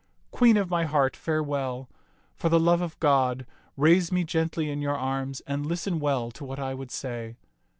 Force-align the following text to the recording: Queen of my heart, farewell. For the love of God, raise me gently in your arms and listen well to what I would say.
Queen 0.31 0.57
of 0.57 0.67
my 0.67 0.83
heart, 0.83 1.15
farewell. 1.15 1.87
For 2.35 2.49
the 2.49 2.59
love 2.59 2.81
of 2.81 2.99
God, 2.99 3.45
raise 3.77 4.11
me 4.11 4.23
gently 4.23 4.71
in 4.71 4.81
your 4.81 4.97
arms 4.97 5.41
and 5.45 5.63
listen 5.63 5.99
well 5.99 6.31
to 6.31 6.43
what 6.43 6.57
I 6.57 6.73
would 6.73 6.89
say. 6.89 7.35